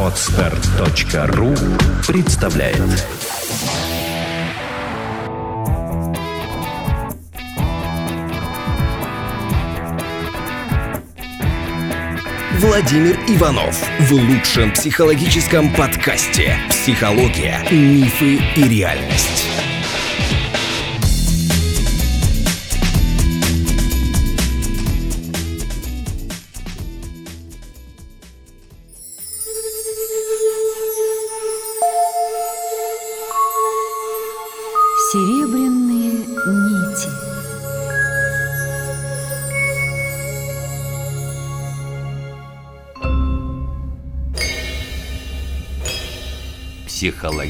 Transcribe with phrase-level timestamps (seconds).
[0.00, 1.54] Отстар.ру
[2.06, 2.80] представляет
[12.58, 19.63] Владимир Иванов в лучшем психологическом подкасте «Психология, мифы и реальность».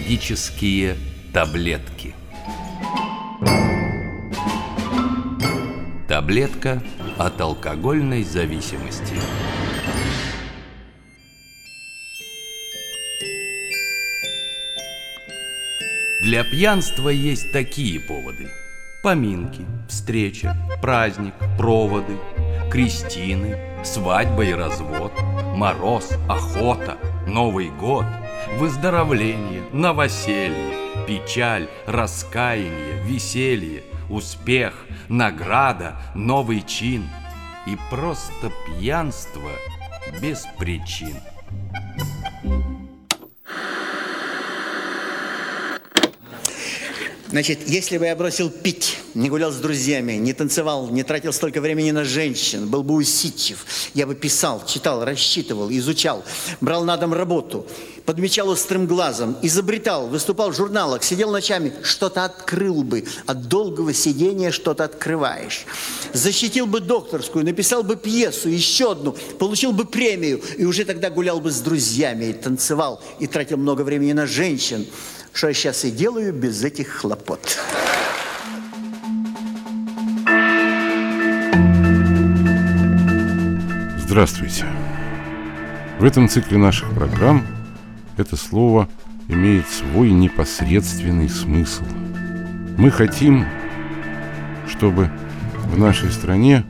[0.04, 0.96] Психологические
[1.32, 2.14] таблетки.
[6.06, 6.82] Таблетка
[7.16, 9.14] от алкогольной зависимости.
[16.22, 18.50] Для пьянства есть такие поводы.
[19.02, 22.18] Поминки, встреча, праздник, проводы,
[22.70, 25.12] крестины, свадьба и развод,
[25.54, 28.04] мороз, охота, Новый год,
[28.58, 37.08] выздоровление, новоселье, печаль, раскаяние, веселье, успех, награда, новый чин
[37.66, 39.50] и просто пьянство
[40.20, 41.16] без причин.
[47.34, 51.60] Значит, если бы я бросил пить, не гулял с друзьями, не танцевал, не тратил столько
[51.60, 56.22] времени на женщин, был бы усидчив, я бы писал, читал, рассчитывал, изучал,
[56.60, 57.66] брал на дом работу,
[58.04, 63.04] подмечал острым глазом, изобретал, выступал в журналах, сидел ночами, что-то открыл бы.
[63.26, 65.66] От долгого сидения что-то открываешь.
[66.12, 71.40] Защитил бы докторскую, написал бы пьесу, еще одну, получил бы премию, и уже тогда гулял
[71.40, 74.86] бы с друзьями, и танцевал, и тратил много времени на женщин
[75.34, 77.58] что я сейчас и делаю без этих хлопот.
[83.98, 84.64] Здравствуйте.
[85.98, 87.44] В этом цикле наших программ
[88.16, 88.88] это слово
[89.26, 91.82] имеет свой непосредственный смысл.
[92.78, 93.44] Мы хотим,
[94.68, 95.10] чтобы
[95.66, 96.64] в нашей стране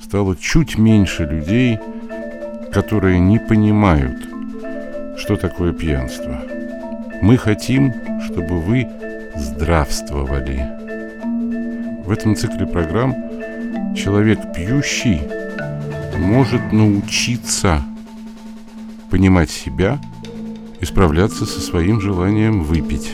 [0.00, 1.78] стало чуть меньше людей,
[2.72, 4.26] которые не понимают,
[5.18, 6.42] что такое пьянство–
[7.22, 7.94] мы хотим,
[8.24, 8.88] чтобы вы
[9.36, 10.66] здравствовали.
[12.04, 13.14] В этом цикле программ
[13.94, 15.20] человек пьющий
[16.18, 17.80] может научиться
[19.08, 20.00] понимать себя
[20.80, 23.12] и справляться со своим желанием выпить.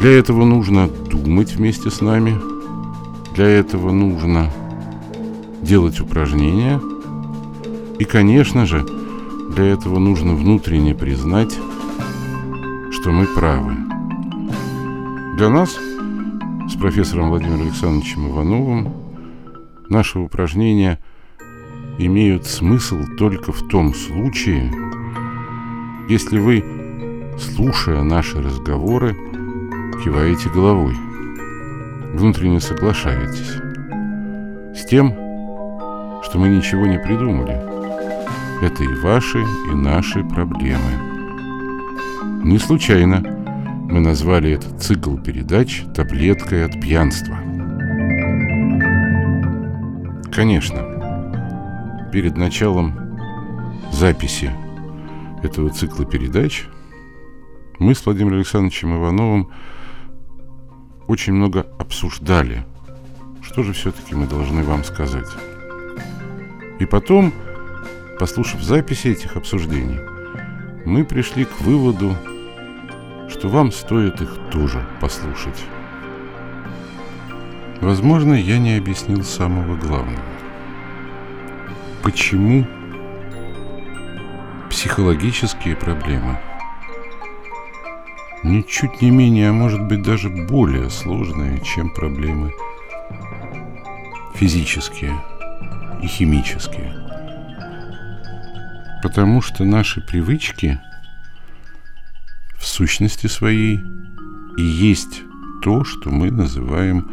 [0.00, 2.34] Для этого нужно думать вместе с нами.
[3.34, 4.50] Для этого нужно
[5.60, 6.80] делать упражнения.
[7.98, 8.82] И, конечно же,
[9.54, 11.54] для этого нужно внутренне признать,
[13.02, 13.74] что мы правы.
[15.36, 15.76] Для нас
[16.68, 18.94] с профессором Владимиром Александровичем Ивановым
[19.88, 21.00] наши упражнения
[21.98, 24.72] имеют смысл только в том случае,
[26.08, 26.62] если вы,
[27.40, 29.16] слушая наши разговоры,
[30.04, 30.94] киваете головой,
[32.14, 33.58] внутренне соглашаетесь
[34.80, 35.10] с тем,
[36.22, 37.60] что мы ничего не придумали.
[38.64, 41.11] Это и ваши, и наши проблемы.
[42.44, 43.20] Не случайно
[43.88, 47.38] мы назвали этот цикл передач «Таблеткой от пьянства».
[50.32, 53.16] Конечно, перед началом
[53.92, 54.50] записи
[55.44, 56.66] этого цикла передач
[57.78, 59.50] мы с Владимиром Александровичем Ивановым
[61.06, 62.64] очень много обсуждали,
[63.40, 65.28] что же все-таки мы должны вам сказать.
[66.80, 67.32] И потом,
[68.18, 70.00] послушав записи этих обсуждений,
[70.84, 72.16] мы пришли к выводу,
[73.32, 75.64] что вам стоит их тоже послушать.
[77.80, 80.22] Возможно, я не объяснил самого главного.
[82.02, 82.66] Почему
[84.70, 86.38] психологические проблемы
[88.42, 92.52] ничуть не менее, а может быть даже более сложные, чем проблемы
[94.34, 95.14] физические
[96.02, 96.92] и химические.
[99.02, 100.78] Потому что наши привычки–
[102.72, 103.80] сущности своей
[104.56, 105.22] и есть
[105.62, 107.06] то, что мы называем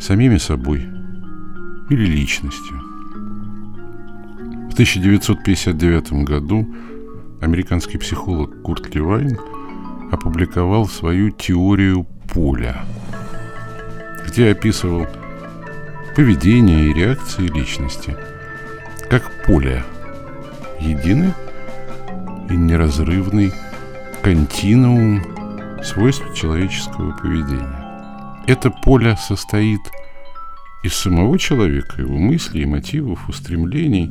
[0.00, 0.88] самими собой
[1.88, 2.80] или личностью.
[4.68, 6.66] В 1959 году
[7.40, 9.38] американский психолог Курт Левайн
[10.10, 12.84] опубликовал свою теорию поля,
[14.26, 15.06] где описывал
[16.16, 18.16] поведение и реакции личности
[19.08, 19.84] как поле
[20.80, 21.32] единый
[22.50, 23.52] и неразрывный
[24.22, 25.22] континуум
[25.82, 28.44] свойств человеческого поведения.
[28.46, 29.80] Это поле состоит
[30.82, 34.10] из самого человека, его мыслей, мотивов, устремлений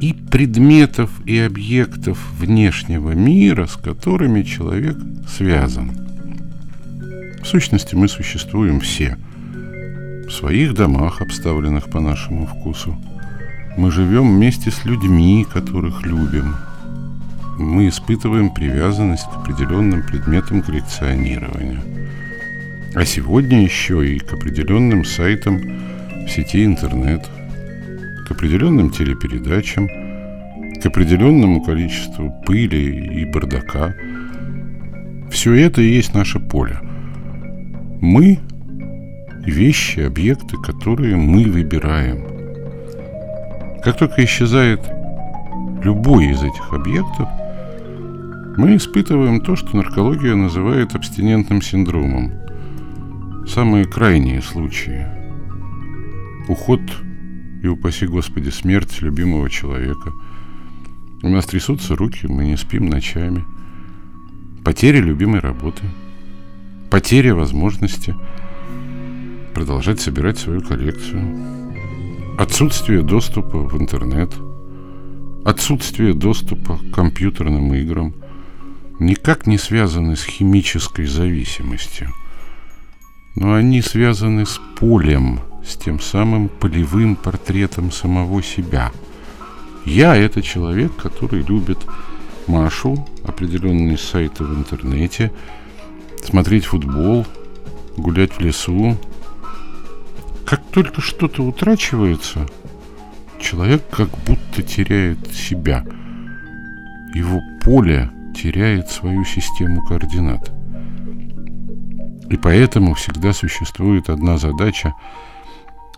[0.00, 4.96] и предметов и объектов внешнего мира, с которыми человек
[5.28, 5.90] связан.
[7.42, 9.16] В сущности, мы существуем все
[10.26, 12.96] в своих домах, обставленных по нашему вкусу.
[13.76, 16.54] Мы живем вместе с людьми, которых любим.
[17.60, 21.80] Мы испытываем привязанность к определенным предметам коллекционирования–
[22.92, 25.60] а сегодня еще и к определенным сайтам
[26.26, 27.24] в сети интернет,
[28.26, 29.86] к определенным телепередачам,
[30.80, 33.94] к определенному количеству пыли и бардака.
[35.30, 36.78] Все это и есть наше поле.
[38.00, 38.40] Мы–
[39.46, 42.24] вещи, объекты, которые мы выбираем.
[43.84, 44.80] Как только исчезает
[45.84, 47.28] любой из этих объектов,
[48.56, 52.32] мы испытываем то, что наркология называет абстинентным синдромом–
[53.46, 55.08] Самые крайние случаи.
[56.46, 56.80] Уход
[57.64, 60.12] и, упаси Господи, смерть любимого человека.
[61.24, 63.44] У нас трясутся руки, мы не спим ночами.
[64.64, 65.82] Потеря любимой работы.
[66.90, 68.14] Потеря возможности
[69.52, 71.24] продолжать собирать свою коллекцию.
[72.38, 74.32] Отсутствие доступа в интернет.
[75.44, 78.14] Отсутствие доступа к компьютерным играм
[79.00, 82.14] никак не связаны с химической зависимостью–
[83.34, 88.92] но они связаны с полем, с тем самым полевым портретом самого себя.
[89.86, 91.78] Я– это человек, который любит
[92.46, 95.32] Машу, определенные сайты в интернете,
[96.22, 97.26] смотреть футбол,
[97.96, 98.96] гулять в лесу.
[100.44, 102.46] Как только что-то утрачивается,
[103.40, 105.84] человек как будто теряет себя.
[107.14, 110.50] Его поле теряет свою систему координат–
[112.30, 114.94] и поэтому всегда существует одна задача,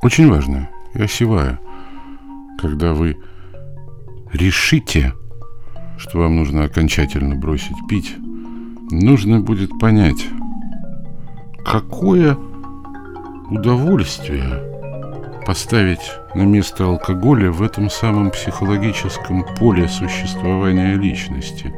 [0.01, 1.61] очень важная и осевая.
[2.59, 3.19] Когда вы
[4.33, 5.13] решите,
[5.99, 8.17] что вам нужно окончательно бросить пить,
[8.91, 10.27] нужно будет понять,
[11.67, 12.39] какое
[13.51, 14.71] удовольствие
[15.45, 21.75] поставить на место алкоголя в этом самом психологическом поле существования личности.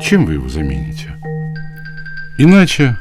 [0.00, 1.16] Чем вы его замените?
[2.36, 2.96] Иначе,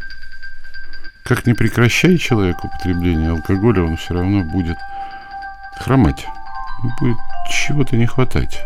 [1.24, 4.78] как не прекращай человек употребление алкоголя, он все равно будет
[5.80, 6.28] хромать.
[7.00, 7.18] Будет
[7.50, 8.62] чего-то не хватать.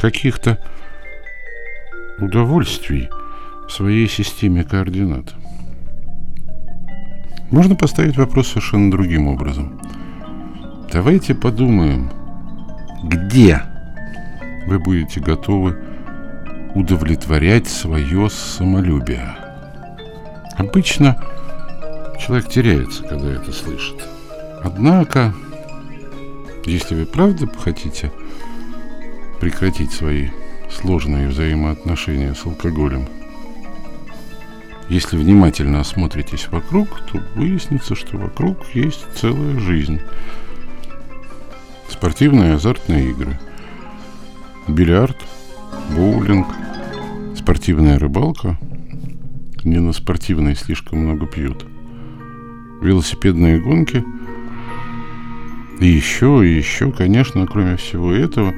[0.00, 0.58] Каких-то
[2.18, 3.10] удовольствий
[3.68, 5.34] в своей системе координат.
[7.50, 9.80] Можно поставить вопрос совершенно другим образом.
[10.92, 12.10] Давайте подумаем,
[13.04, 13.62] где
[14.66, 15.89] вы будете готовы
[16.74, 19.34] удовлетворять свое самолюбие.
[20.56, 21.22] Обычно
[22.18, 23.96] человек теряется, когда это слышит.
[24.62, 25.34] Однако,
[26.66, 28.12] если вы правда хотите
[29.40, 30.28] прекратить свои
[30.70, 33.08] сложные взаимоотношения с алкоголем,
[34.88, 40.00] если внимательно осмотритесь вокруг, то выяснится, что вокруг есть целая жизнь.
[41.88, 43.38] Спортивные азартные игры,
[44.66, 45.16] бильярд,
[45.96, 46.46] боулинг,
[47.36, 48.58] спортивная рыбалка.
[49.64, 51.66] Не на спортивной слишком много пьют.
[52.80, 54.04] Велосипедные гонки.
[55.80, 58.54] И еще, и еще, конечно, кроме всего этого,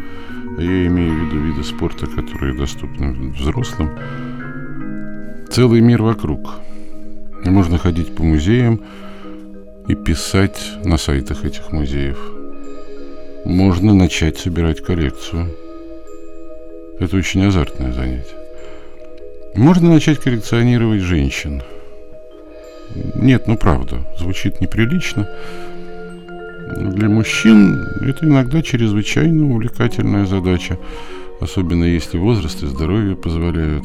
[0.58, 3.90] я имею в виду виды спорта, которые доступны взрослым,
[5.50, 6.56] целый мир вокруг.
[7.44, 8.80] И можно ходить по музеям
[9.88, 12.18] и писать на сайтах этих музеев.
[13.44, 15.48] Можно начать собирать коллекцию–
[17.02, 18.36] это очень азартное занятие.
[19.54, 21.62] Можно начать коллекционировать женщин.
[23.14, 25.28] Нет, ну правда, звучит неприлично.
[26.76, 30.78] Для мужчин это иногда чрезвычайно увлекательная задача,
[31.40, 33.84] особенно если возраст и здоровье позволяют.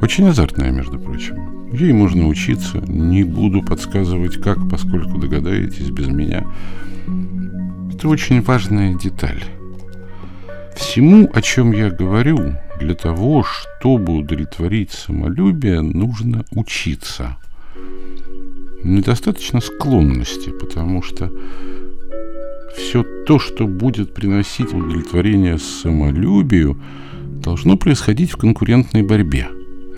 [0.00, 1.70] Очень азартная, между прочим.
[1.72, 6.44] Ей можно учиться, не буду подсказывать как, поскольку догадаетесь без меня.
[7.92, 9.42] Это очень важная деталь.
[10.80, 17.36] Всему, о чем я говорю, для того, чтобы удовлетворить самолюбие, нужно учиться.
[18.82, 21.30] Недостаточно склонности, потому что
[22.76, 26.80] все то, что будет приносить удовлетворение самолюбию,
[27.44, 29.48] должно происходить в конкурентной борьбе.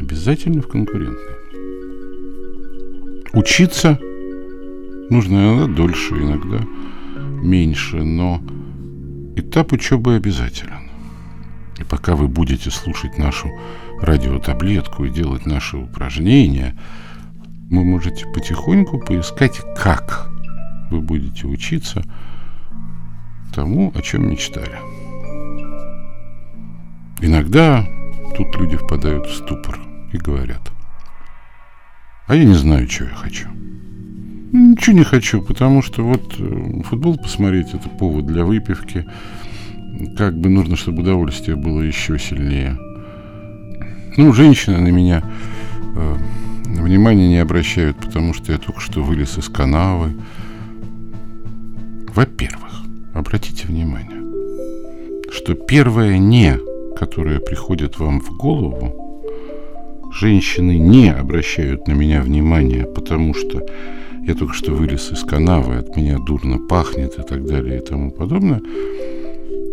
[0.01, 1.37] Обязательно в конкурентной.
[3.33, 3.99] Учиться
[5.11, 6.59] нужно иногда дольше, иногда
[7.41, 8.43] меньше, но
[9.37, 10.91] этап учебы обязателен.
[11.79, 13.51] И пока вы будете слушать нашу
[14.01, 16.77] радиотаблетку и делать наши упражнения,
[17.71, 20.29] вы можете потихоньку поискать, как
[20.91, 22.03] вы будете учиться
[23.55, 24.79] тому, о чем мечтали.
[27.21, 27.87] Иногда
[28.37, 29.79] тут люди впадают в ступор
[30.13, 30.73] и говорят,
[32.27, 33.49] а я не знаю, что я хочу.
[34.53, 39.07] Ничего не хочу, потому что вот э, футбол посмотреть это повод для выпивки.
[40.19, 42.77] Как бы нужно, чтобы удовольствие было еще сильнее.
[44.19, 45.23] Ну, женщины на меня
[45.97, 46.17] э,
[46.67, 50.13] внимания не обращают, потому что я только что вылез из канавы.
[52.15, 52.83] Во-первых,
[53.15, 54.21] обратите внимание,
[55.33, 56.59] что первое «не»,
[56.95, 59.23] которое приходит вам в голову,
[60.13, 63.63] женщины не обращают на меня внимания, потому что
[64.27, 68.11] я только что вылез из канавы, от меня дурно пахнет и так далее и тому
[68.13, 68.63] подобное,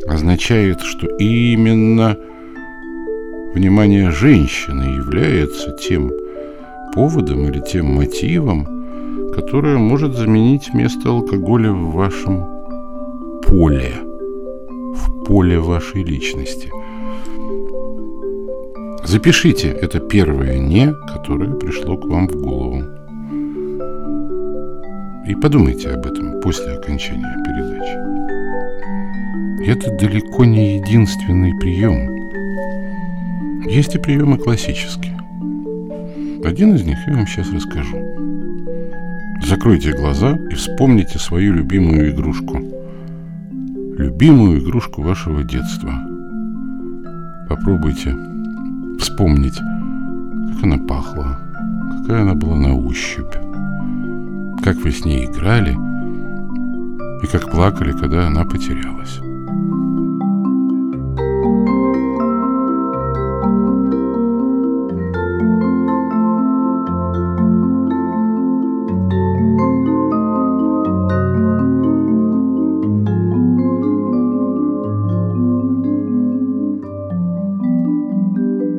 [0.08, 2.18] означает, что именно
[3.54, 6.12] внимание женщины является тем
[6.94, 8.68] поводом или тем мотивом,
[9.34, 12.46] которое может заменить место алкоголя в вашем
[13.46, 13.94] поле,
[14.96, 16.72] в поле вашей личности.
[19.06, 22.99] Запишите это первое «не», которое пришло к вам в голову.
[25.30, 27.96] И подумайте об этом после окончания передачи.
[29.70, 32.10] Это далеко не единственный прием.
[33.70, 35.16] Есть и приемы классические.
[36.44, 37.96] Один из них я вам сейчас расскажу.
[39.46, 42.58] Закройте глаза и вспомните свою любимую игрушку.
[44.00, 45.94] Любимую игрушку вашего детства.
[47.48, 48.16] Попробуйте
[49.00, 49.60] вспомнить,
[50.56, 51.38] как она пахла,
[52.02, 53.36] какая она была на ощупь
[54.62, 55.78] как вы с ней играли
[57.24, 59.20] и как плакали, когда она потерялась.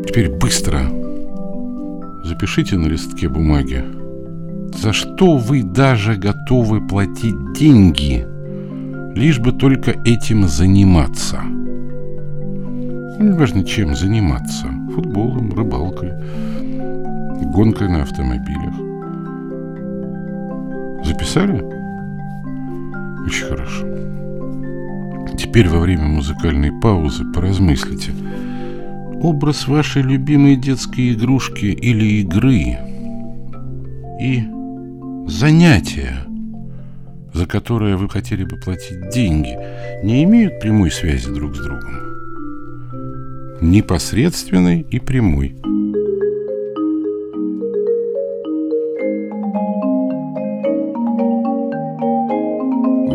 [0.07, 0.81] Теперь быстро
[2.25, 4.00] запишите на листке бумаги
[4.81, 8.27] за что вы даже готовы платить деньги,
[9.15, 11.43] лишь бы только этим заниматься.
[13.19, 14.69] Неважно, чем заниматься.
[14.95, 16.13] Футболом, рыбалкой,
[17.53, 18.75] гонкой на автомобилях.
[21.05, 21.63] Записали?
[23.27, 23.87] Очень хорошо.
[25.37, 28.13] Теперь во время музыкальной паузы поразмыслите.
[29.21, 32.79] Образ вашей любимой детской игрушки или игры
[34.19, 34.60] и
[35.31, 36.25] занятия,
[37.33, 39.57] за которые вы хотели бы платить деньги,
[40.05, 42.01] не имеют прямой связи друг с другом.
[43.61, 45.57] Непосредственной и прямой.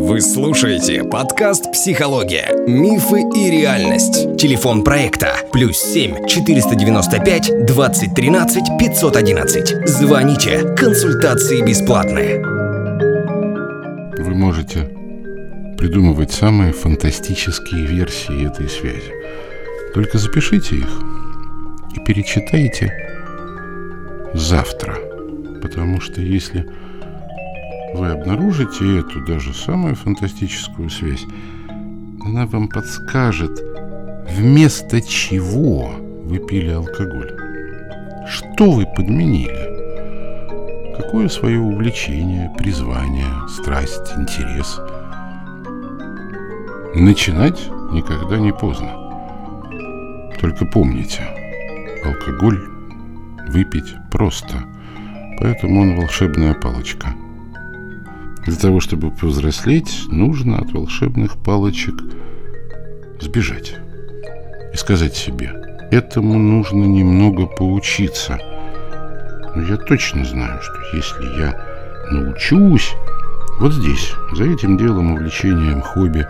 [0.08, 2.54] Вы слушаете подкаст «Психология.
[2.68, 4.38] Мифы и реальность».
[4.38, 9.88] Телефон проекта «Плюс 7 495 2013 511».
[9.88, 10.76] Звоните.
[10.76, 12.40] Консультации бесплатные.
[12.40, 14.82] Вы можете
[15.76, 19.12] придумывать самые фантастические версии этой связи.
[19.96, 21.02] Только запишите их
[21.96, 22.94] и перечитайте
[24.36, 25.00] завтра.
[25.64, 26.68] Потому что если
[27.96, 31.26] вы обнаружите эту даже самую фантастическую связь,
[32.24, 33.64] она вам подскажет,
[34.30, 35.92] вместо чего
[36.24, 37.32] вы пили алкоголь.
[38.28, 39.76] Что вы подменили?
[40.98, 44.80] Какое свое увлечение, призвание, страсть, интерес?
[46.96, 48.92] Начинать никогда не поздно.
[50.40, 51.22] Только помните,
[52.04, 52.62] алкоголь
[53.48, 54.64] выпить просто,
[55.40, 57.14] поэтому он волшебная палочка–
[58.46, 61.96] для того, чтобы повзрослеть, нужно от волшебных палочек
[63.20, 63.76] сбежать
[64.74, 65.52] и сказать себе,
[65.92, 68.40] этому нужно немного поучиться.
[69.56, 71.60] Но я точно знаю, что если я
[72.12, 72.94] научусь
[73.60, 76.28] вот здесь, за этим делом, увлечением, хобби,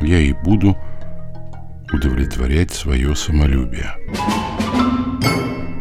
[0.00, 0.76] я и буду
[1.92, 3.94] удовлетворять свое самолюбие.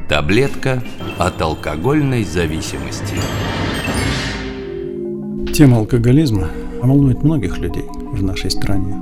[0.10, 0.84] Таблетка
[1.18, 3.16] от алкогольной зависимости.
[5.62, 6.50] Тема алкоголизма
[6.82, 9.00] волнует многих людей в нашей стране.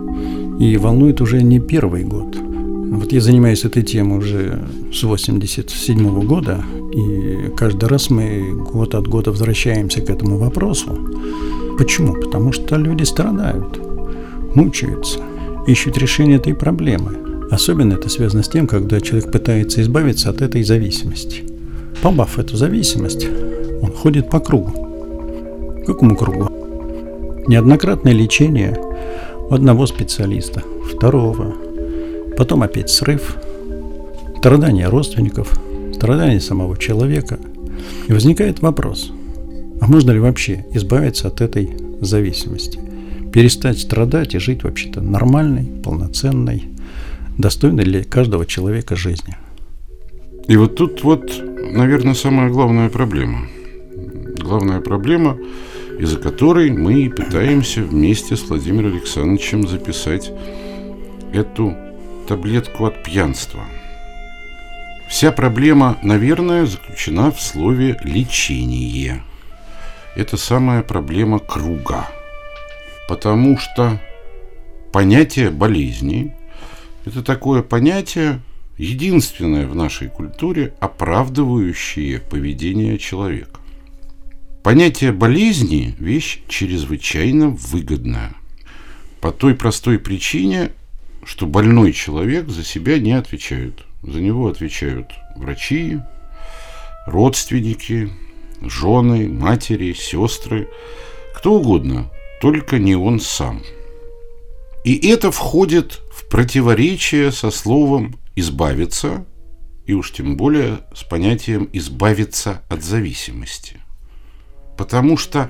[0.60, 2.36] И волнует уже не первый год.
[2.36, 6.62] Вот я занимаюсь этой темой уже с 87 года,
[6.94, 10.89] и каждый раз мы год от года возвращаемся к этому вопросу.
[11.78, 12.16] Почему?
[12.16, 13.80] Потому что люди страдают,
[14.54, 15.20] мучаются.
[15.66, 17.48] ищут решение этой проблемы.
[17.51, 21.42] Особенно это связано с тем, когда человек пытается избавиться от этой зависимости.
[22.01, 23.30] Побав эту зависимость,
[23.82, 24.88] он ходит по кругу.
[25.89, 26.51] Какому кругу?
[27.48, 28.79] Неоднократное лечение
[29.50, 31.55] у одного специалиста, второго,
[32.38, 33.38] потом опять срыв,
[34.38, 35.60] страдания родственников,
[35.96, 37.39] страдания самого человека.
[38.08, 39.12] И возникает вопрос,
[39.81, 42.79] а можно ли вообще избавиться от этой зависимости?
[43.34, 46.65] Перестать страдать и жить вообще-то нормальной, полноценной,
[47.39, 49.36] достойной для каждого человека жизни.
[50.48, 51.31] И вот тут вот,
[51.74, 53.48] наверное, самая главная проблема.
[54.39, 55.36] Главная проблема,
[56.00, 60.32] из-за которой мы и пытаемся вместе с Владимиром Александровичем записать
[61.34, 61.75] эту
[62.25, 63.65] таблетку от пьянства.
[65.10, 69.24] Вся проблема, наверное, заключена в слове «лечение».
[70.15, 72.08] Это самая проблема круга.
[73.10, 74.00] Потому что
[74.94, 76.34] понятие болезни–
[77.06, 78.39] это такое понятие,
[78.77, 83.59] единственное в нашей культуре, оправдывающее поведение человека.
[84.63, 88.34] Понятие болезни– вещь чрезвычайно выгодная.
[89.22, 90.72] По той простой причине,
[91.24, 93.86] что больной человек за себя не отвечает.
[94.04, 96.00] За него отвечают врачи,
[97.06, 98.10] родственники,
[98.62, 100.68] жены, матери, сестры,
[101.34, 102.12] кто угодно,
[102.42, 103.62] только не он сам.
[104.84, 109.25] И это входит в противоречие со словом «избавиться»,
[109.86, 113.78] и уж тем более с понятием «избавиться от зависимости».
[114.79, 115.50] Потому что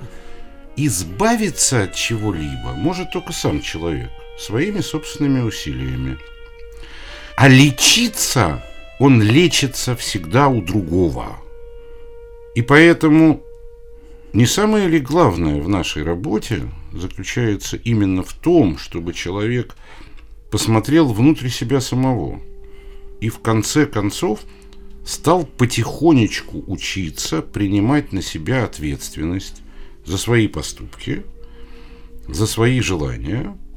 [0.76, 4.10] избавиться от чего-либо может только сам человек
[4.40, 6.18] своими собственными усилиями.
[7.38, 8.66] А лечиться
[9.00, 11.38] он лечится всегда у другого.
[12.56, 13.44] И поэтому
[14.34, 19.76] не самое ли главное в нашей работе заключается именно в том, чтобы человек
[20.50, 22.42] посмотрел внутрь себя самого
[23.22, 24.40] и в конце концов
[25.10, 29.62] стал потихонечку учиться принимать на себя ответственность
[30.06, 31.24] за свои поступки,
[32.28, 33.58] за свои желания–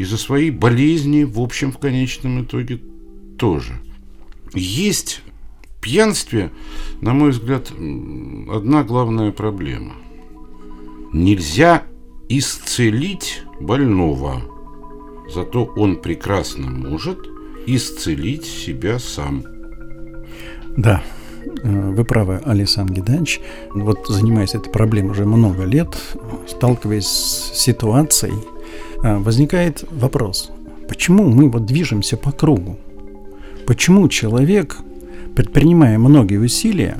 [0.00, 2.80] и за свои болезни, в общем, в конечном итоге
[3.36, 3.82] тоже.
[4.54, 5.20] Есть
[5.62, 6.50] в пьянстве,
[7.02, 9.92] на мой взгляд, одна главная проблема.
[11.12, 11.82] Нельзя
[12.30, 14.40] исцелить больного,
[15.28, 17.18] зато он прекрасно может
[17.66, 19.44] исцелить себя сам.
[20.76, 21.02] Да,
[21.62, 23.40] э, вы правы, Александр Гиданович.
[23.74, 25.96] Вот занимаясь этой проблемой уже много лет,
[26.46, 28.34] сталкиваясь с ситуацией,
[29.02, 30.50] а, возникает вопрос,
[30.88, 32.78] почему мы вот движемся по кругу?
[33.66, 34.78] Почему человек,
[35.34, 36.98] предпринимая многие усилия,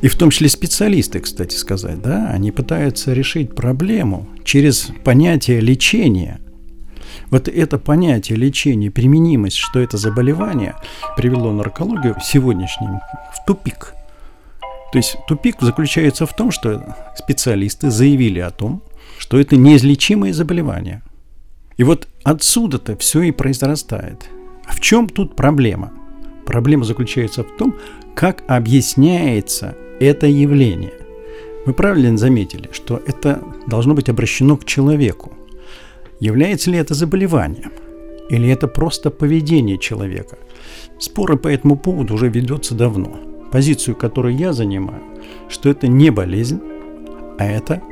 [0.00, 6.40] и в том числе специалисты, кстати сказать, да, они пытаются решить проблему через понятие лечения.
[7.32, 10.76] Вот это понятие лечения, применимость, что это заболевание,
[11.16, 13.00] привело наркологию сегодняшним
[13.34, 13.94] в тупик.
[14.92, 18.82] То есть тупик заключается в том, что специалисты заявили о том,
[19.18, 21.02] что это неизлечимое заболевание–
[21.76, 24.28] и вот отсюда-то все и произрастает.
[24.66, 25.92] А в чем тут проблема?
[26.46, 27.76] Проблема заключается в том,
[28.14, 30.92] как объясняется это явление.
[31.64, 35.32] Вы правильно заметили, что это должно быть обращено к человеку.
[36.22, 37.72] Является ли это заболеванием?
[38.30, 40.38] Или это просто поведение человека?
[41.00, 43.18] Споры по этому поводу уже ведутся давно.
[43.50, 45.02] Позицию, которую я занимаю,
[45.48, 46.60] что это не болезнь,
[47.38, 47.82] а это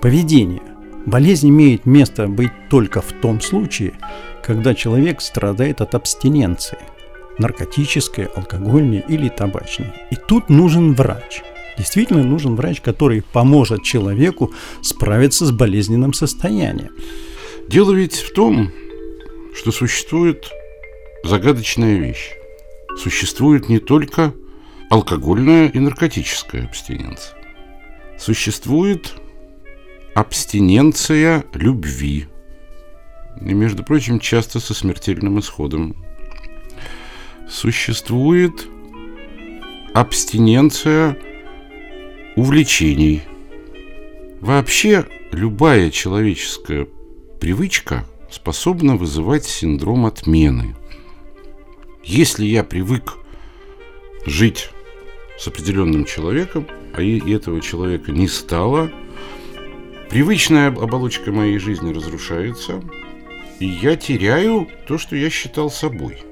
[0.00, 0.62] поведение–
[1.06, 3.92] Болезнь имеет место быть только в том случае,
[4.42, 6.78] когда человек страдает от абстиненции–
[7.38, 9.92] наркотической, алкогольной или табачной.
[10.10, 11.42] И тут нужен врач.
[11.76, 16.92] Действительно нужен врач, который поможет человеку справиться с болезненным состоянием.
[17.68, 18.70] Дело ведь в том,
[19.54, 20.50] что существует
[21.24, 22.32] загадочная вещь.
[22.98, 24.34] Существует не только
[24.90, 27.36] алкогольная и наркотическая абстиненция.
[28.18, 29.14] Существует
[30.14, 32.26] абстиненция любви.
[33.40, 35.96] И, между прочим, часто со смертельным исходом.
[37.48, 38.68] Существует
[39.92, 41.16] абстиненция
[42.36, 43.22] увлечений.
[44.40, 46.86] Вообще, любая человеческая
[47.44, 50.74] привычка способна вызывать синдром отмены.
[52.02, 53.18] Если я привык
[54.24, 54.70] жить
[55.38, 58.90] с определенным человеком, а и этого человека не стало–
[60.08, 62.80] Привычная оболочка моей жизни разрушается,
[63.58, 66.22] и я теряю то, что я считал собой.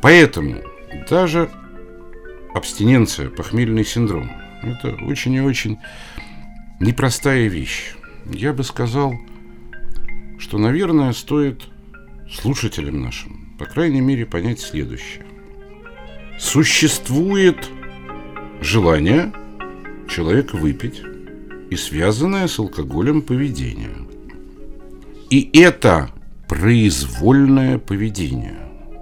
[0.00, 0.62] Поэтому
[1.10, 1.50] даже
[2.54, 4.30] абстиненция, похмельный синдром–
[4.62, 5.78] это очень и очень
[6.80, 7.92] непростая вещь.
[8.24, 9.14] Я бы сказал,
[10.38, 11.62] что, наверное, стоит
[12.30, 15.26] слушателям нашим, по крайней мере, понять следующее.
[16.38, 17.68] Существует
[18.60, 19.32] желание
[20.08, 21.02] человека выпить
[21.70, 23.90] и связанное с алкоголем поведение.
[25.30, 26.10] И это
[26.48, 28.56] произвольное поведение.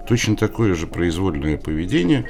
[0.07, 2.29] Точно такое же произвольное поведение,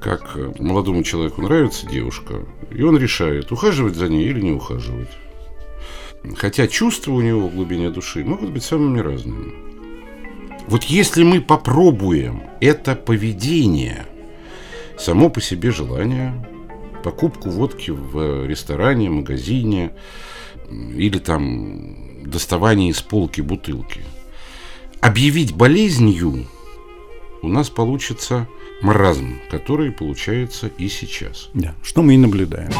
[0.00, 5.10] как молодому человеку нравится девушка, и он решает, ухаживать за ней или не ухаживать.
[6.36, 9.52] Хотя чувства у него в глубине души могут быть самыми разными.
[10.66, 14.06] Вот если мы попробуем это поведение,
[14.98, 16.34] само по себе желание,
[17.02, 19.92] покупку водки в ресторане, магазине
[20.70, 24.02] или там доставание из полки бутылки,
[25.00, 26.46] объявить болезнью,
[27.40, 28.48] у нас получится
[28.82, 31.48] маразм, который получается и сейчас.
[31.54, 32.72] Да, что мы и наблюдаем.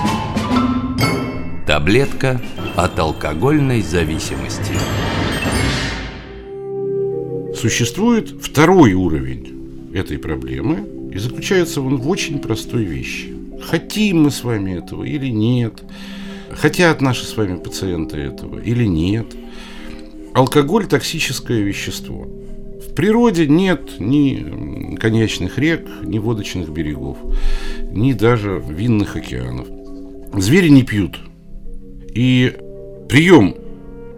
[1.79, 2.41] Таблетка
[2.75, 4.73] от алкогольной зависимости.
[7.55, 13.33] Существует второй уровень этой проблемы, и заключается он в очень простой вещи.
[13.63, 15.85] Хотим мы с вами этого или нет,
[16.51, 19.37] хотят наши с вами пациенты этого или нет.
[20.35, 22.25] Алкоголь– токсическое вещество.
[22.25, 27.19] В природе нет ни конечных рек, ни водочных берегов,
[27.93, 29.69] ни даже винных океанов.
[30.35, 31.21] Звери не пьют.
[32.19, 32.53] И
[33.09, 33.55] прием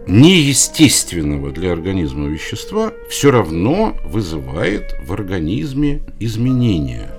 [0.07, 7.11] неестественного для организма вещества все равно вызывает в организме изменения.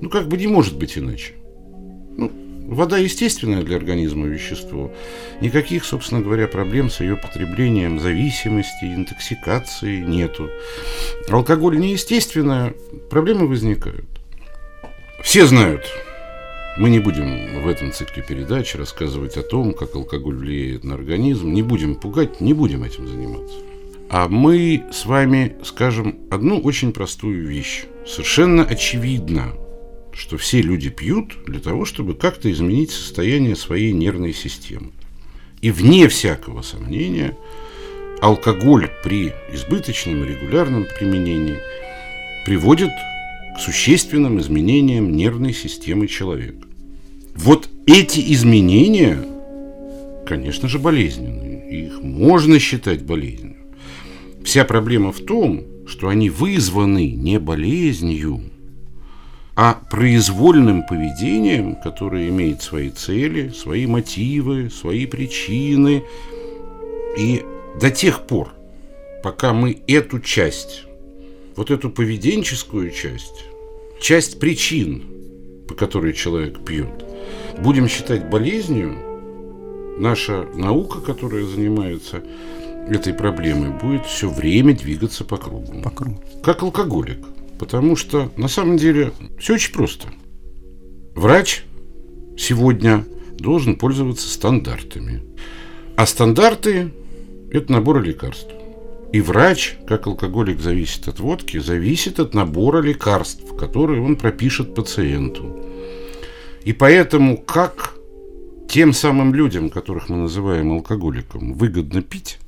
[0.00, 1.34] Ну, как бы не может быть иначе.
[2.16, 2.32] Ну,
[2.68, 4.94] вода естественная для организма вещество.
[5.42, 10.48] Никаких, собственно говоря, проблем с ее потреблением, зависимости, интоксикации нету.
[11.28, 12.72] Алкоголь неестественная,
[13.10, 14.06] проблемы возникают.
[15.22, 15.84] Все знают,
[16.78, 21.52] мы не будем в этом цикле передач рассказывать о том, как алкоголь влияет на организм.
[21.52, 23.56] Не будем пугать, не будем этим заниматься.
[24.10, 27.84] А мы с вами скажем одну очень простую вещь.
[28.06, 29.54] Совершенно очевидно,
[30.12, 34.92] что все люди пьют для того, чтобы как-то изменить состояние своей нервной системы.
[35.62, 37.36] И вне всякого сомнения,
[38.20, 41.58] алкоголь при избыточном и регулярном применении
[42.44, 42.90] приводит
[43.56, 46.65] к существенным изменениям нервной системы человека.
[47.36, 49.18] Вот эти изменения,
[50.26, 51.86] конечно же, болезненные.
[51.86, 53.56] Их можно считать болезнью.
[54.44, 58.40] Вся проблема в том, что они вызваны не болезнью,
[59.54, 66.04] а произвольным поведением, которое имеет свои цели, свои мотивы, свои причины.
[67.18, 67.42] И
[67.80, 68.50] до тех пор,
[69.22, 70.84] пока мы эту часть,
[71.54, 73.44] вот эту поведенческую часть,
[74.00, 75.04] часть причин,
[75.68, 77.04] по которой человек пьет,
[77.58, 78.96] будем считать болезнью,
[79.98, 82.22] наша наука, которая занимается
[82.88, 85.80] этой проблемой, будет все время двигаться по кругу.
[85.82, 86.22] По кругу.
[86.42, 87.18] Как алкоголик.
[87.58, 90.08] Потому что на самом деле все очень просто.
[91.14, 91.64] Врач
[92.36, 93.04] сегодня
[93.38, 95.22] должен пользоваться стандартами.
[95.96, 96.92] А стандарты–
[97.50, 98.50] это набор лекарств.
[99.12, 105.58] И врач, как алкоголик зависит от водки, зависит от набора лекарств, которые он пропишет пациенту.
[106.66, 107.94] И поэтому как
[108.68, 112.40] тем самым людям, которых мы называем алкоголиком, выгодно пить,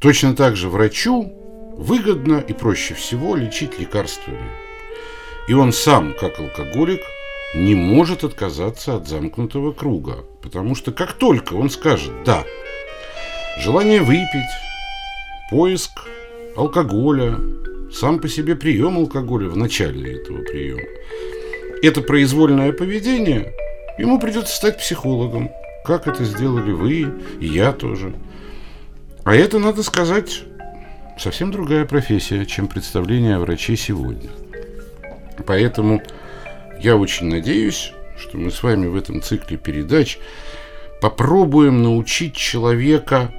[0.00, 1.32] точно так же врачу
[1.78, 4.50] выгодно и проще всего лечить лекарствами.
[5.48, 7.00] И он сам, как алкоголик,
[7.54, 12.44] не может отказаться от замкнутого круга, потому что как только он скажет «да»,
[13.58, 14.52] желание выпить,
[15.50, 16.06] поиск
[16.54, 17.38] алкоголя,
[17.90, 20.82] сам по себе прием алкоголя в начале этого приема–
[21.82, 23.52] это произвольное поведение,
[23.98, 25.50] ему придется стать психологом,
[25.84, 28.14] как это сделали вы и я тоже.
[29.24, 30.42] А это, надо сказать,
[31.18, 34.30] совсем другая профессия, чем представление о враче сегодня.
[35.46, 36.02] Поэтому
[36.80, 40.18] я очень надеюсь, что мы с вами в этом цикле передач
[41.00, 43.30] попробуем научить человека,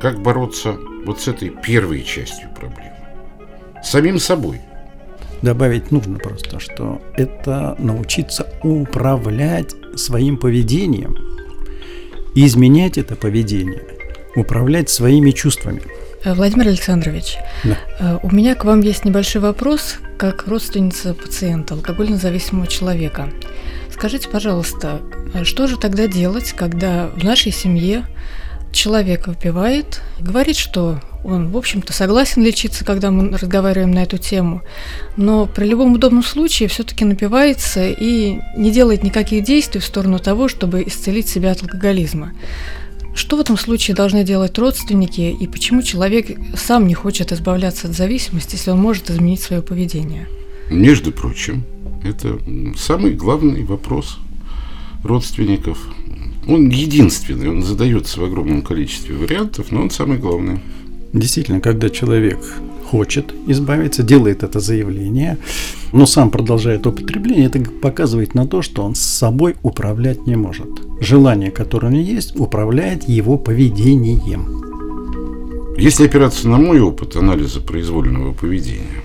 [0.00, 2.96] как бороться вот с этой первой частью проблемы.
[3.82, 4.60] Самим собой.
[5.42, 11.16] Добавить нужно просто, что это научиться управлять своим поведением,
[12.34, 13.82] изменять это поведение,
[14.34, 15.82] управлять своими чувствами.
[16.24, 17.78] Э, Владимир Александрович, Да.
[18.00, 23.28] э, у меня к вам есть небольшой вопрос, как родственница пациента, алкогольно зависимого человека.
[23.92, 25.00] Скажите, пожалуйста,
[25.34, 28.04] э, что же тогда делать, когда в нашей семье
[28.72, 34.62] человек выпивает, говорит, что он, в общем-то, согласен лечиться, когда мы разговариваем на эту тему,
[35.16, 40.48] но при любом удобном случае все-таки напивается и не делает никаких действий в сторону того,
[40.48, 42.32] чтобы исцелить себя от алкоголизма.
[43.14, 47.94] Что в этом случае должны делать родственники и почему человек сам не хочет избавляться от
[47.94, 50.28] зависимости, если он может изменить свое поведение?
[50.70, 51.64] Между прочим,
[52.04, 52.38] это
[52.76, 54.18] самый главный вопрос
[55.02, 55.78] родственников.
[56.46, 60.60] Он единственный, он задается в огромном количестве вариантов, но он самый главный.
[61.12, 62.38] Действительно, когда человек
[62.90, 65.38] хочет избавиться, делает это заявление,
[65.92, 70.68] но сам продолжает употребление, это показывает на то, что он с собой управлять не может.
[71.00, 74.64] Желание, которое у него есть, управляет его поведением.
[75.78, 79.02] Если опираться на мой опыт анализа произвольного поведения,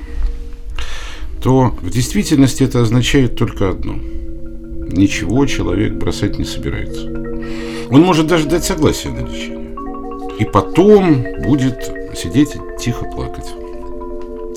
[1.41, 3.95] то в действительности это означает только одно.
[3.95, 7.05] Ничего человек бросать не собирается.
[7.89, 9.62] Он может даже дать согласие на лечение.
[10.43, 13.49] И потом будет сидеть и тихо плакать.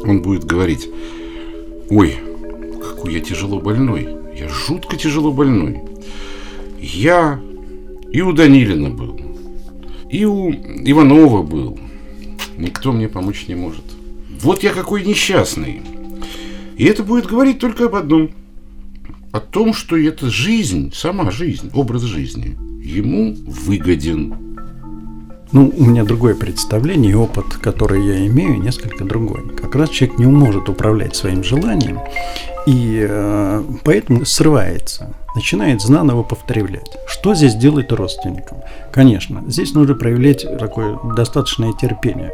[0.03, 0.89] Он будет говорить,
[1.89, 2.17] ой,
[2.83, 5.81] какой я тяжело больной, я жутко тяжело больной.
[6.81, 7.41] Я
[8.11, 9.21] и у Данилина был,
[10.11, 11.79] и у Иванова был.
[12.59, 13.85] Никто мне помочь не может.
[14.41, 15.83] Вот я какой несчастный.
[16.77, 18.33] И это будет говорить только об одном.
[19.31, 24.46] О том, что эта жизнь, сама жизнь, образ жизни, ему выгоден.
[25.53, 29.49] Ну, у меня другое представление, и опыт, который я имею, несколько другой.
[29.57, 32.01] Как раз человек не может управлять своим желанием,
[32.67, 36.97] и э, поэтому срывается, начинает заново повторять.
[37.07, 38.59] Что здесь делать родственникам?
[38.91, 42.33] Конечно, здесь нужно проявлять такое достаточное терпение,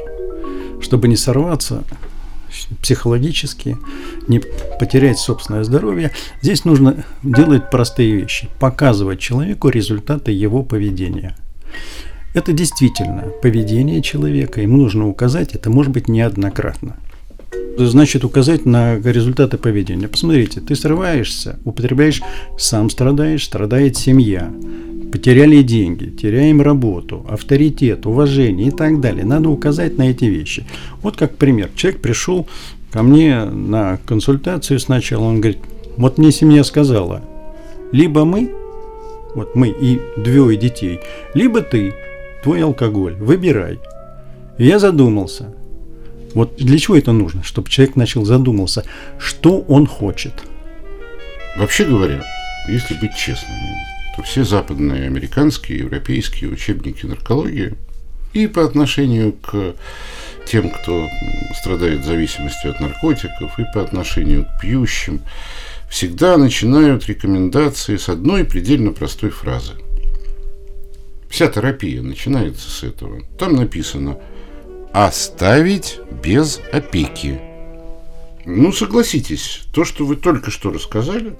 [0.80, 1.84] чтобы не сорваться
[2.80, 3.76] психологически,
[4.26, 4.40] не
[4.78, 6.12] потерять собственное здоровье.
[6.40, 11.36] Здесь нужно делать простые вещи, показывать человеку результаты его поведения.
[12.34, 16.96] Это действительно поведение человека, ему нужно указать, это может быть неоднократно.
[17.76, 20.08] Значит, указать на результаты поведения.
[20.08, 22.22] Посмотрите, ты срываешься, употребляешь,
[22.58, 24.50] сам страдаешь, страдает семья.
[25.10, 29.26] Потеряли деньги, теряем работу, авторитет, уважение и так далее.
[29.26, 30.64] Надо указать на эти вещи.
[31.02, 31.70] Вот как пример.
[31.74, 32.48] Человек пришел
[32.90, 35.58] ко мне на консультацию сначала, он говорит,
[35.96, 37.22] вот мне семья сказала,
[37.90, 38.54] либо мы,
[39.34, 41.00] вот мы и двое детей,
[41.34, 41.92] либо ты,
[42.42, 43.80] твой алкоголь, выбирай.
[44.58, 45.54] И я задумался.
[46.34, 47.42] Вот для чего это нужно?
[47.42, 48.84] Чтобы человек начал задумался,
[49.18, 50.32] что он хочет.
[51.56, 52.24] Вообще говоря,
[52.68, 53.56] если быть честным,
[54.16, 57.74] то все западные, американские, европейские учебники наркологии
[58.32, 59.74] и по отношению к
[60.46, 61.06] тем, кто
[61.60, 65.20] страдает зависимостью от наркотиков, и по отношению к пьющим,
[65.88, 69.72] всегда начинают рекомендации с одной предельно простой фразы–
[71.32, 73.22] Вся терапия начинается с этого.
[73.38, 74.18] Там написано
[74.92, 77.40] «оставить без опеки».
[78.44, 81.34] Ну, согласитесь, то, что вы только что рассказали,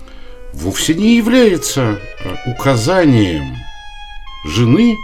[0.55, 3.55] вовсе не является э, указанием
[4.47, 4.97] жены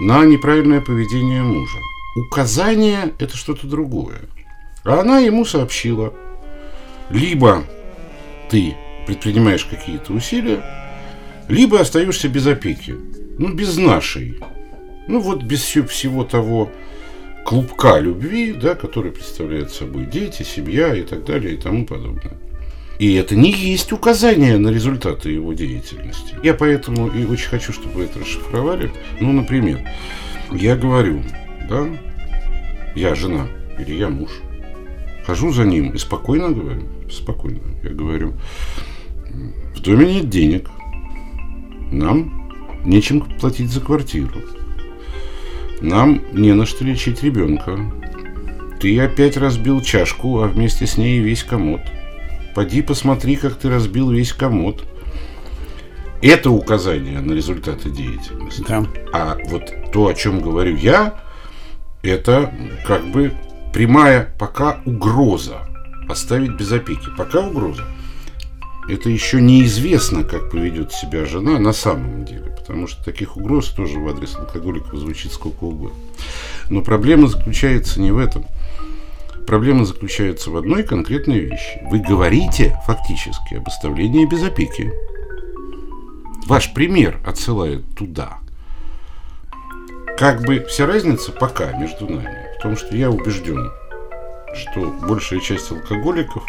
[0.00, 1.78] на неправильное поведение мужа.
[2.16, 4.22] Указание– это что-то другое.
[4.84, 6.14] А она ему сообщила,
[7.10, 7.62] либо
[8.48, 8.74] ты
[9.06, 10.64] предпринимаешь какие-то усилия,
[11.46, 12.94] либо остаешься без опеки
[13.38, 14.38] ну, без нашей,
[15.08, 16.70] ну, вот без всего того
[17.44, 22.38] клубка любви, да, который представляет собой дети, семья и так далее и тому подобное.
[22.98, 26.36] И это не есть указание на результаты его деятельности.
[26.42, 28.90] Я поэтому и очень хочу, чтобы вы это расшифровали.
[29.20, 29.80] Ну, например,
[30.52, 31.22] я говорю,
[31.68, 31.86] да,
[32.94, 34.30] я жена или я муж,
[35.26, 38.34] хожу за ним и спокойно говорю, спокойно, я говорю,
[39.74, 40.70] в доме нет денег,
[41.90, 42.43] нам
[42.84, 44.40] Нечем платить за квартиру.
[45.80, 47.78] Нам не на что лечить ребенка.
[48.80, 51.80] Ты опять разбил чашку, а вместе с ней весь комод.
[52.54, 54.84] Поди посмотри, как ты разбил весь комод.
[56.20, 58.64] Это указание на результаты деятельности.
[58.68, 58.86] Да.
[59.12, 61.14] А вот то, о чем говорю я,
[62.02, 62.52] это
[62.86, 63.32] как бы
[63.72, 65.66] прямая пока угроза.
[66.08, 67.08] Оставить без опеки.
[67.16, 67.84] Пока угроза.
[68.90, 73.98] Это еще неизвестно, как поведет себя жена на самом деле потому что таких угроз тоже
[73.98, 75.98] в адрес алкоголиков звучит сколько угодно.
[76.70, 78.46] Но проблема заключается не в этом.
[79.46, 81.78] Проблема заключается в одной конкретной вещи.
[81.90, 84.94] Вы говорите фактически об оставлении без опеки.
[86.46, 88.38] Ваш пример отсылает туда.
[90.16, 93.70] Как бы вся разница пока между нами в том, что я убежден,
[94.54, 96.42] что большая часть алкоголиков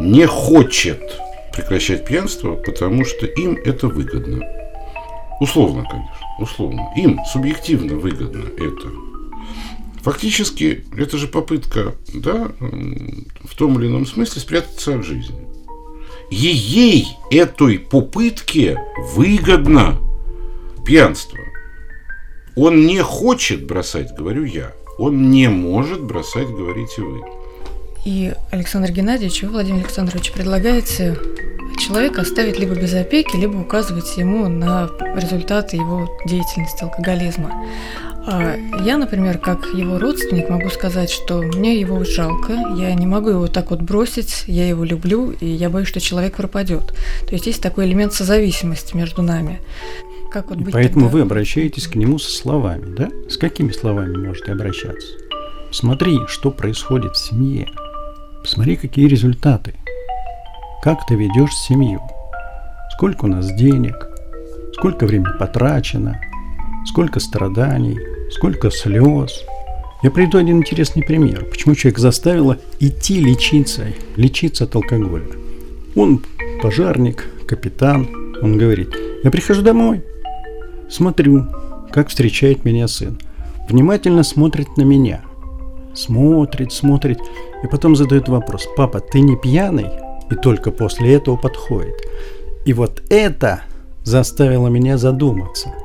[0.00, 1.20] не хочет
[1.54, 4.44] прекращать пьянство, потому что им это выгодно.
[5.40, 6.92] Условно, конечно, условно.
[6.96, 8.88] Им субъективно выгодно это.
[10.02, 15.46] Фактически, это же попытка, да, в том или ином смысле спрятаться от жизни.
[16.30, 18.78] Ей этой попытке
[19.14, 19.98] выгодно
[20.84, 21.38] пьянство.
[22.56, 24.72] Он не хочет бросать, говорю я.
[24.98, 27.20] Он не может бросать, говорите вы.
[28.04, 31.16] И Александр Геннадьевич, вы, Владимир Александрович, предлагаете
[31.78, 37.64] человека оставить либо без опеки, либо указывать ему на результаты его деятельности алкоголизма.
[38.30, 43.30] А я, например, как его родственник, могу сказать, что мне его жалко, я не могу
[43.30, 46.94] его так вот бросить, я его люблю, и я боюсь, что человек пропадет.
[47.26, 49.60] То есть есть такой элемент созависимости между нами.
[50.30, 51.16] Как вот быть поэтому тогда?
[51.16, 53.08] вы обращаетесь к нему со словами, да?
[53.30, 55.08] С какими словами можете обращаться?
[55.70, 57.66] Смотри, что происходит в семье.
[58.42, 59.74] Посмотри, какие результаты.
[60.82, 62.00] Как ты ведешь семью.
[62.92, 63.94] Сколько у нас денег.
[64.74, 66.20] Сколько времени потрачено.
[66.86, 67.98] Сколько страданий.
[68.30, 69.44] Сколько слез.
[70.02, 71.44] Я приведу один интересный пример.
[71.46, 73.86] Почему человек заставила идти лечиться,
[74.16, 75.26] лечиться от алкоголя.
[75.96, 76.22] Он
[76.62, 78.08] пожарник, капитан.
[78.40, 80.04] Он говорит, я прихожу домой,
[80.88, 81.48] смотрю,
[81.90, 83.18] как встречает меня сын.
[83.68, 85.22] Внимательно смотрит на меня.
[85.94, 87.18] Смотрит, смотрит.
[87.64, 88.68] И потом задает вопрос.
[88.76, 89.88] Папа, ты не пьяный?
[90.30, 91.96] И только после этого подходит.
[92.64, 93.62] И вот это
[94.04, 95.74] заставило меня задуматься–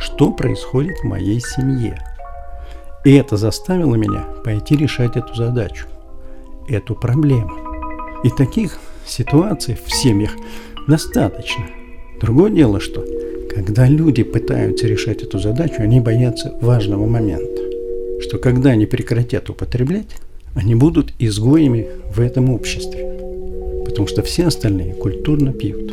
[0.00, 1.98] что происходит в моей семье.
[3.04, 5.86] И это заставило меня пойти решать эту задачу,
[6.68, 7.52] эту проблему.
[8.24, 10.32] И таких ситуаций в семьях
[10.88, 11.64] достаточно.
[12.20, 13.04] Другое дело, что
[13.54, 17.62] когда люди пытаются решать эту задачу, они боятся важного момента,
[18.22, 20.16] что когда они прекратят употреблять,
[20.54, 23.09] они будут изгоями в этом обществе,
[23.90, 25.92] потому что все остальные культурно пьют.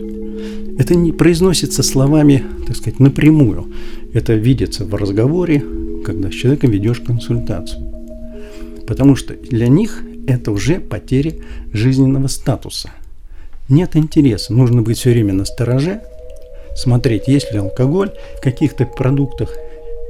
[0.80, 3.68] Это не произносится словами, так сказать, напрямую.
[4.14, 5.64] Это видится в разговоре,
[6.06, 7.84] когда с человеком ведешь консультацию.
[8.86, 11.34] Потому что для них это уже потеря
[11.74, 12.92] жизненного статуса.
[13.68, 14.54] Нет интереса.
[14.54, 16.02] Нужно быть все время на стороже,
[16.76, 19.54] смотреть, есть ли алкоголь в каких-то продуктах.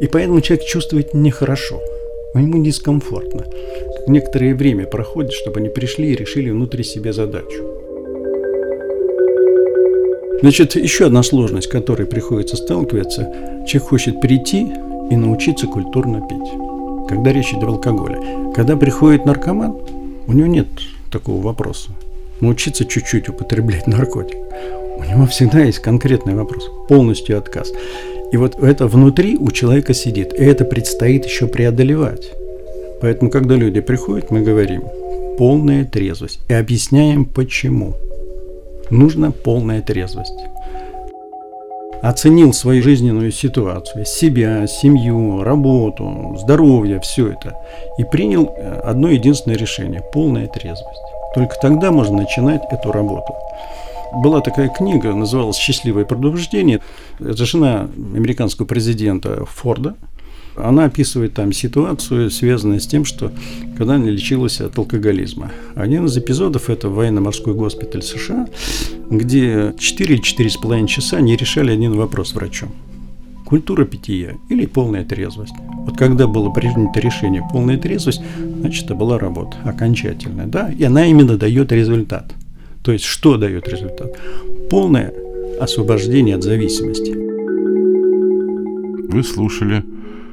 [0.02, 1.82] И поэтому человек чувствует нехорошо.
[2.36, 3.46] Ему дискомфортно.
[4.08, 7.77] Некоторое время проходит, чтобы они пришли и решили внутри себя задачу.
[10.42, 14.68] Значит, еще одна сложность, которой приходится сталкиваться, человек хочет прийти
[15.10, 17.10] и научиться культурно пить.
[17.10, 18.20] Когда речь идет о алкоголе.
[18.54, 19.76] Когда приходит наркоман,
[20.28, 20.68] у него нет
[21.12, 21.90] такого вопроса.
[22.40, 24.38] Научиться чуть-чуть употреблять наркотик.
[24.98, 26.70] У него всегда есть конкретный вопрос.
[26.88, 27.72] Полностью отказ.
[28.32, 30.34] И вот это внутри у человека сидит.
[30.34, 32.32] И это предстоит еще преодолевать.
[33.02, 34.84] Поэтому, когда люди приходят, мы говорим
[35.38, 36.42] полная трезвость.
[36.48, 37.96] И объясняем почему
[38.90, 40.40] нужна полная трезвость.
[42.02, 47.58] Оценил свою жизненную ситуацию, себя, семью, работу, здоровье, все это.
[47.98, 51.02] И принял э, одно единственное решение– полная трезвость.
[51.34, 53.34] Только тогда можно начинать эту работу.
[54.14, 56.82] Была такая книга, называлась «Счастливое предупреждение».
[57.20, 59.96] Это жена американского президента Форда–
[60.58, 63.32] она описывает там ситуацию, связанную с тем, что
[63.78, 65.52] когда она лечилась от алкоголизма.
[65.76, 68.48] Один из эпизодов– это военно-морской госпиталь США,
[69.10, 72.70] где 4 или 4,5 часа не решали один вопрос врачом.
[73.46, 75.54] Культура питья или полная трезвость.
[75.86, 78.22] Вот когда было принято решение полная трезвость,
[78.60, 80.48] значит, это была работа окончательная.
[80.48, 80.70] Да?
[80.70, 82.34] И она именно дает результат.
[82.84, 84.18] То есть, что дает результат?
[84.70, 85.14] Полное
[85.62, 87.16] освобождение от зависимости.
[89.10, 89.84] Вы слушали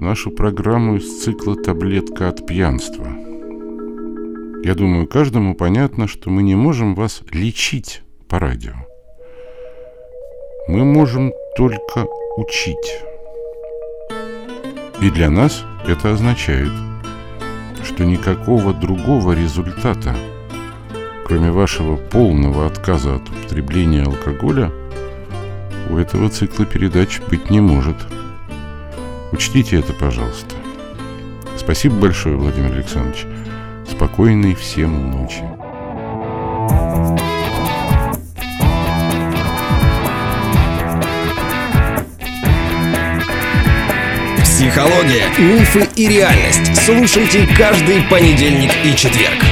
[0.05, 3.07] нашу программу из цикла «Таблетка от пьянства».
[4.62, 8.75] Я думаю, каждому понятно, что мы не можем вас лечить по радио.
[10.69, 12.99] Мы можем только учить.
[15.01, 16.73] И для нас это означает,
[17.83, 20.14] что никакого другого результата,
[21.27, 24.71] кроме вашего полного отказа от употребления алкоголя,
[25.90, 27.97] у этого цикла передач быть не может–
[29.35, 30.55] Учтите это, пожалуйста.
[31.57, 33.27] Спасибо большое, Владимир Александрович.
[33.90, 35.42] Спокойной всем ночи.
[44.41, 46.76] Психология, мифы и реальность.
[46.85, 49.43] Слушайте каждый понедельник и четверг.